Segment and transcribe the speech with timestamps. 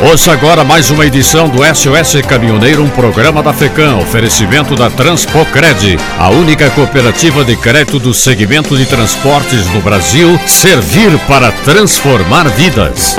[0.00, 5.98] Ouça agora mais uma edição do SOS Caminhoneiro, um programa da FECAM, oferecimento da Transpocred,
[6.16, 13.16] a única cooperativa de crédito do segmento de transportes no Brasil, servir para transformar vidas.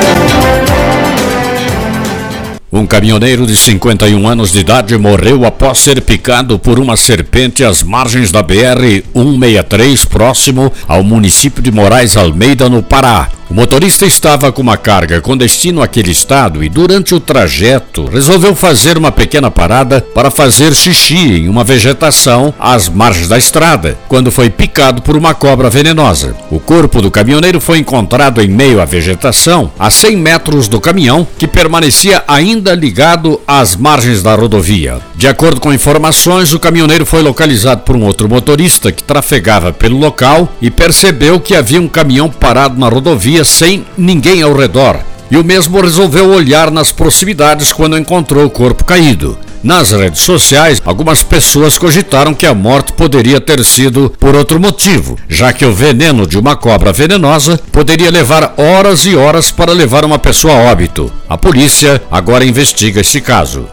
[2.71, 7.83] Um caminhoneiro de 51 anos de idade morreu após ser picado por uma serpente às
[7.83, 13.27] margens da BR-163, próximo ao município de Moraes Almeida, no Pará.
[13.49, 18.53] O motorista estava com uma carga com destino àquele estado e, durante o trajeto, resolveu
[18.53, 24.31] fazer uma pequena parada para fazer xixi em uma vegetação às margens da estrada, quando
[24.31, 26.35] foi picado por uma cobra venenosa.
[26.51, 31.27] O corpo do caminhoneiro foi encontrado em meio à vegetação, a 100 metros do caminhão,
[31.35, 34.99] que permanecia ainda ligado às margens da rodovia.
[35.15, 39.97] De acordo com informações, o caminhoneiro foi localizado por um outro motorista que trafegava pelo
[39.97, 44.99] local e percebeu que havia um caminhão parado na rodovia sem ninguém ao redor,
[45.31, 49.37] e o mesmo resolveu olhar nas proximidades quando encontrou o corpo caído.
[49.61, 55.17] Nas redes sociais, algumas pessoas cogitaram que a morte poderia ter sido por outro motivo,
[55.27, 60.05] já que o veneno de uma cobra venenosa poderia levar horas e horas para levar
[60.05, 61.11] uma pessoa a óbito.
[61.27, 63.67] A polícia agora investiga esse caso.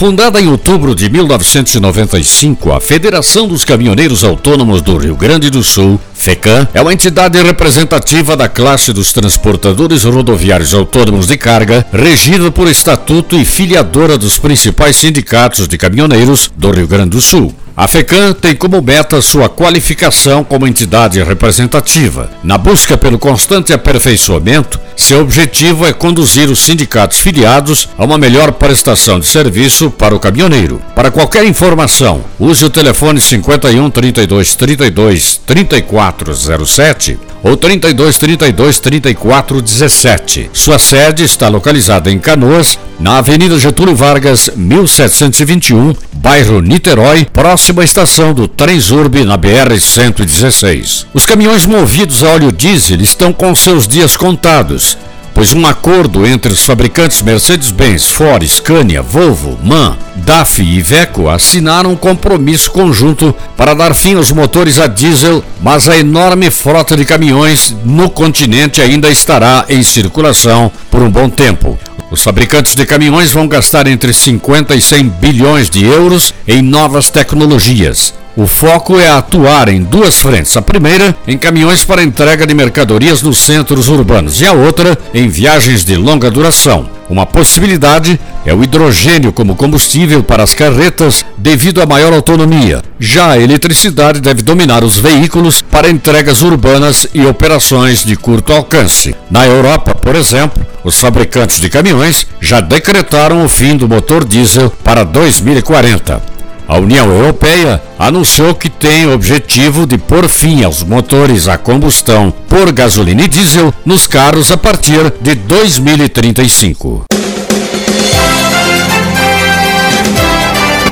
[0.00, 6.00] Fundada em outubro de 1995, a Federação dos Caminhoneiros Autônomos do Rio Grande do Sul,
[6.14, 12.66] FECAM, é uma entidade representativa da classe dos transportadores rodoviários autônomos de carga, regida por
[12.66, 17.54] estatuto e filiadora dos principais sindicatos de caminhoneiros do Rio Grande do Sul.
[17.80, 22.30] A FECAM tem como meta sua qualificação como entidade representativa.
[22.44, 28.52] Na busca pelo constante aperfeiçoamento, seu objetivo é conduzir os sindicatos filiados a uma melhor
[28.52, 30.78] prestação de serviço para o caminhoneiro.
[30.94, 40.50] Para qualquer informação, use o telefone 51 32 32 3407 ou 32 32 34 17.
[40.52, 47.26] Sua sede está localizada em Canoas, na Avenida Getúlio Vargas, 1721, bairro Niterói,
[47.70, 51.06] próxima estação do Transurb na BR-116.
[51.14, 54.96] Os caminhões movidos a óleo diesel estão com seus dias contados
[55.32, 61.92] pois um acordo entre os fabricantes Mercedes-Benz, Ford, Scania, Volvo, MAN, DAF e Iveco assinaram
[61.92, 67.04] um compromisso conjunto para dar fim aos motores a diesel, mas a enorme frota de
[67.04, 71.78] caminhões no continente ainda estará em circulação por um bom tempo.
[72.10, 77.08] Os fabricantes de caminhões vão gastar entre 50 e 100 bilhões de euros em novas
[77.08, 78.19] tecnologias.
[78.36, 80.56] O foco é atuar em duas frentes.
[80.56, 85.28] A primeira, em caminhões para entrega de mercadorias nos centros urbanos, e a outra, em
[85.28, 86.88] viagens de longa duração.
[87.08, 92.82] Uma possibilidade é o hidrogênio como combustível para as carretas devido à maior autonomia.
[93.00, 99.12] Já a eletricidade deve dominar os veículos para entregas urbanas e operações de curto alcance.
[99.28, 104.70] Na Europa, por exemplo, os fabricantes de caminhões já decretaram o fim do motor diesel
[104.84, 106.39] para 2040.
[106.70, 112.32] A União Europeia anunciou que tem o objetivo de pôr fim aos motores a combustão
[112.48, 117.06] por gasolina e diesel nos carros a partir de 2035.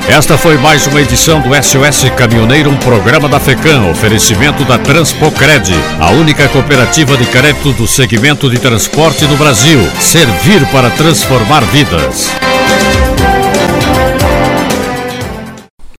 [0.09, 5.73] Esta foi mais uma edição do SOS Caminhoneiro, um programa da FECAM, oferecimento da Transpocred,
[6.01, 9.79] a única cooperativa de crédito do segmento de transporte no Brasil.
[10.01, 12.29] Servir para transformar vidas.